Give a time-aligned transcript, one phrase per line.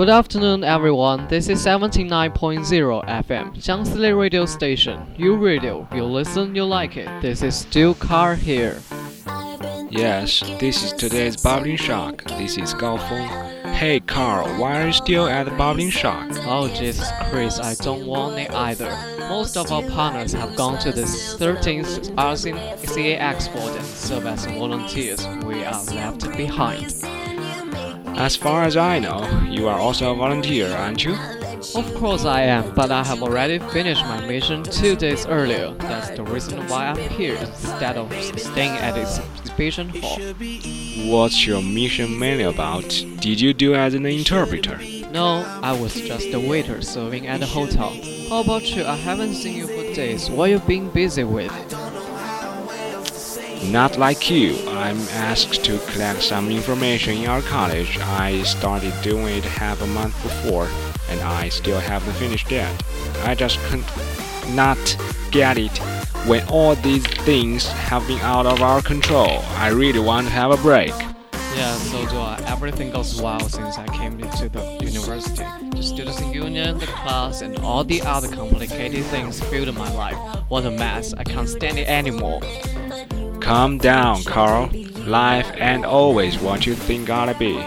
[0.00, 1.28] Good afternoon, everyone.
[1.28, 2.32] This is 79.0
[3.04, 5.06] FM, Jiangsi Radio Station.
[5.18, 7.06] You radio, you listen, you like it.
[7.20, 8.80] This is still Carl here.
[9.90, 12.24] Yes, this is today's Bubbling Shock.
[12.38, 13.74] This is Gao Feng.
[13.74, 16.30] Hey Carl, why are you still at the Bubbling Shock?
[16.46, 18.88] Oh Jesus Christ, I don't want it either.
[19.28, 25.26] Most of our partners have gone to the 13th RCA Expo and serve as volunteers.
[25.44, 27.09] We are left behind.
[28.20, 31.16] As far as I know, you are also a volunteer, aren't you?
[31.74, 35.72] Of course I am, but I have already finished my mission two days earlier.
[35.78, 40.18] That's the reason why I'm here instead of staying at this exhibition hall.
[41.10, 42.90] What's your mission mainly about?
[43.20, 44.78] Did you do as an interpreter?
[45.10, 47.96] No, I was just a waiter serving at the hotel.
[48.28, 48.84] How about you?
[48.84, 50.28] I haven't seen you for days.
[50.28, 51.50] What you been busy with?
[53.64, 54.56] Not like you.
[54.68, 57.98] I'm asked to collect some information in our college.
[57.98, 60.66] I started doing it half a month before,
[61.08, 62.72] and I still haven't finished yet.
[63.22, 63.84] I just can't
[64.54, 64.78] not
[65.30, 65.76] get it
[66.26, 69.40] when all these things have been out of our control.
[69.56, 70.94] I really want to have a break.
[71.54, 72.42] Yeah, so do I.
[72.46, 75.44] Everything goes well since I came into the university.
[75.70, 80.16] The students' union, the class, and all the other complicated things filled my life.
[80.48, 81.12] What a mess.
[81.14, 82.40] I can't stand it anymore.
[83.50, 84.70] Calm down, Carl.
[85.08, 87.60] Life ain't always what you think gotta be.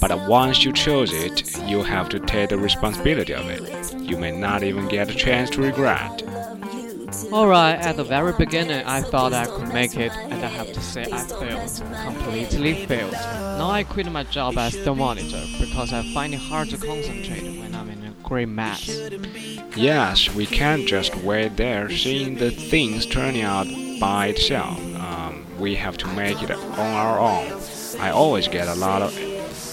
[0.00, 3.92] But once you chose it, you have to take the responsibility of it.
[4.00, 6.22] You may not even get a chance to regret.
[7.30, 10.80] Alright, at the very beginning, I thought I could make it, and I have to
[10.80, 11.82] say I failed.
[12.06, 13.12] Completely failed.
[13.12, 17.60] Now I quit my job as the monitor because I find it hard to concentrate
[17.60, 18.88] when I'm in a great mess.
[19.76, 23.66] Yes, we can't just wait there seeing the things turning out
[24.00, 24.87] by itself.
[25.58, 27.60] We have to make it on our own.
[27.98, 29.16] I always get a lot of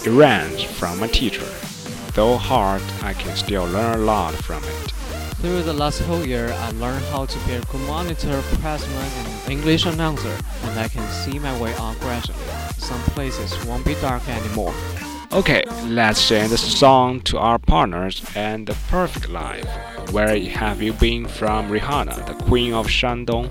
[0.06, 1.46] errands from my teacher.
[2.14, 4.92] Though hard, I can still learn a lot from it.
[5.36, 9.52] Through the last whole year, I learned how to be a good monitor, pressman, and
[9.52, 12.38] English announcer, and I can see my way out gradually.
[12.78, 14.74] Some places won't be dark anymore.
[15.32, 19.66] Okay, let's send a song to our partners and the perfect life.
[20.10, 23.50] Where have you been from Rihanna, the queen of Shandong?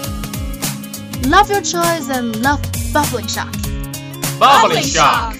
[1.27, 3.53] Love your choice and love bubbling shock.
[4.39, 5.35] Bubbling shock.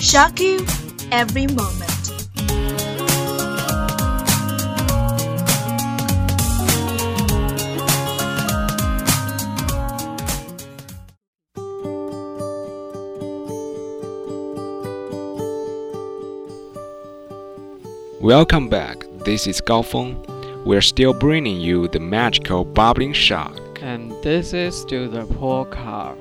[0.00, 0.64] Shock you
[1.10, 1.82] every moment.
[18.20, 19.04] Welcome back.
[19.24, 20.25] This is Gao Feng.
[20.66, 23.56] We're still bringing you the magical bubbling shock.
[23.80, 26.16] And this is still the poor car.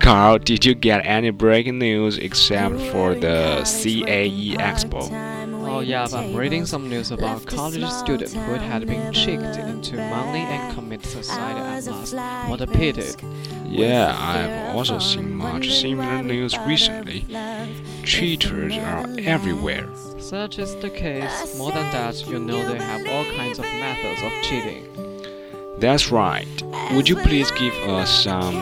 [0.00, 5.35] Carl, did you get any breaking news except for the CAE Expo?
[5.76, 9.96] Oh yeah, I'm reading some news about a college student who had been tricked into
[9.96, 12.48] money and commit suicide at last.
[12.48, 13.12] What a pity.
[13.66, 17.26] Yeah, I've also seen much similar news recently.
[18.04, 19.86] Cheaters are everywhere.
[20.18, 21.58] Such is the case.
[21.58, 24.86] More than that, you know they have all kinds of methods of cheating.
[25.76, 26.48] That's right.
[26.92, 28.54] Would you please give us some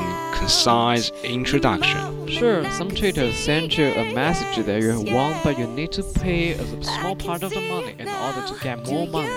[0.44, 2.28] concise introduction?
[2.28, 6.52] Sure, some cheaters send you a message that you want, but you need to pay
[6.52, 9.30] a small part of the money in order to get more money.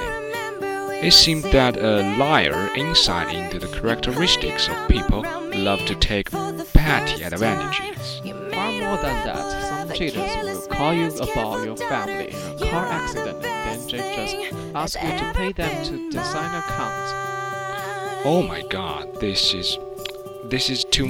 [1.08, 5.22] It seems that a liar insight into the characteristics of people
[5.56, 6.30] love to take
[6.74, 8.20] petty advantages.
[8.52, 12.86] Far more than that, some cheaters will call you about your family in a car
[12.86, 17.14] accident and then they just ask you to pay them to design accounts.
[18.26, 19.78] Oh my god, this is
[20.50, 21.08] this is to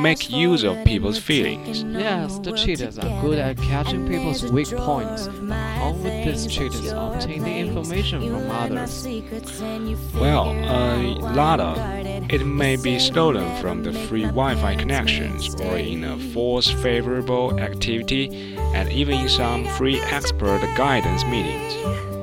[0.00, 1.82] make use of people's feelings.
[1.82, 5.26] Yes, the cheaters are good at catching people's weak points.
[5.26, 9.06] How would these cheaters obtain the information from others?
[10.14, 10.96] Well, a
[11.34, 11.76] lot of
[12.30, 18.56] it may be stolen from the free Wi-Fi connections or in a false favorable activity
[18.74, 21.74] and even in some free expert guidance meetings.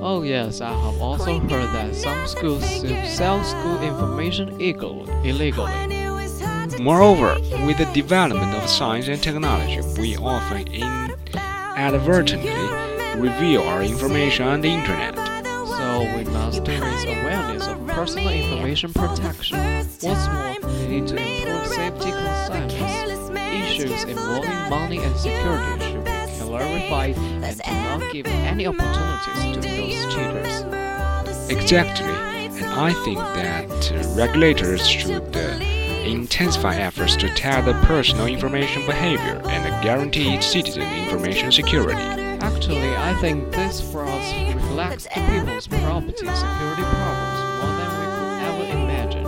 [0.02, 2.66] Oh yes, I have also heard that some schools
[3.16, 5.99] sell school information illegally.
[6.80, 7.36] Moreover,
[7.66, 12.50] with the development of science and technology, we often inadvertently
[13.20, 15.14] reveal our information on the internet.
[15.46, 19.60] So we must raise awareness of personal information protection.
[19.60, 22.74] What's more, we need to improve safety concerns.
[23.36, 29.60] Issues involving money and security should be clarified and do not give any opportunities to
[29.62, 31.52] those cheaters.
[31.52, 35.79] Exactly, and I think that regulators should uh,
[36.12, 42.02] intensify efforts to tackle personal information behavior and guarantee citizen information security.
[42.42, 48.32] Actually, I think this frauds reflects the people's property security problems more than we could
[48.48, 49.26] ever imagine.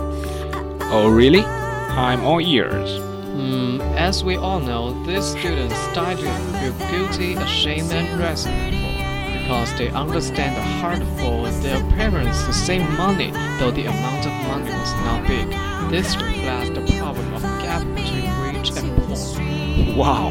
[0.92, 1.42] Oh, really?
[1.42, 2.98] I'm all ears.
[3.32, 6.22] Hmm, as we all know, these students study
[6.58, 8.92] feel guilty, ashamed, and resentful
[9.42, 14.32] because they understand the hard for their parents to save money, though the amount of
[14.46, 15.71] money was not big.
[15.92, 19.94] This reflects the problem of gap between rich and poor.
[19.94, 20.30] Wow,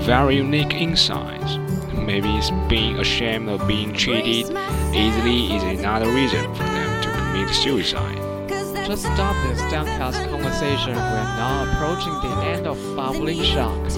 [0.00, 1.56] very unique insights.
[1.94, 4.46] Maybe it's being ashamed of being cheated
[4.92, 8.18] easily is another reason for them to commit suicide.
[8.88, 10.96] Just stop this downcast conversation.
[10.96, 13.90] We're now approaching the end of Bubbling Shock.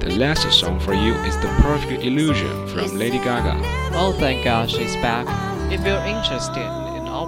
[0.00, 3.60] The last song for you is The Perfect Illusion from Lady Gaga.
[3.94, 5.24] Oh, thank God she's back.
[5.70, 6.77] If you're interested in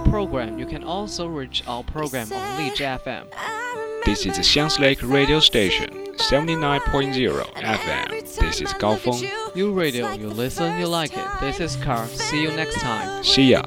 [0.01, 3.25] our program, you can also reach our program on Lizhi FM.
[4.05, 8.39] This is Xiang's Lake Radio Station, 79.0 FM.
[8.39, 9.29] This is Gao Feng.
[9.53, 11.27] You radio, you listen, you like it.
[11.39, 12.07] This is Carl.
[12.07, 13.23] See you next time.
[13.23, 13.61] See ya.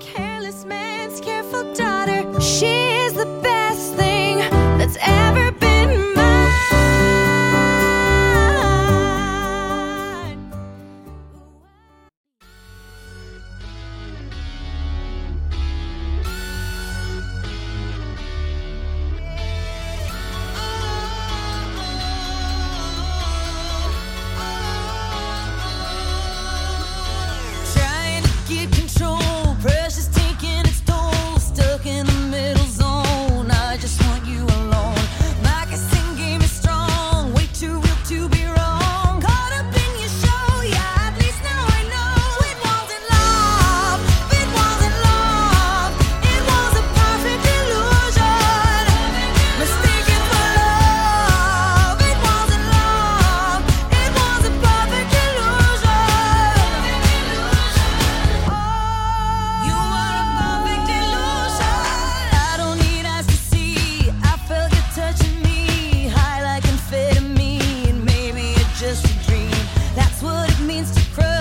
[70.64, 71.33] means to crush.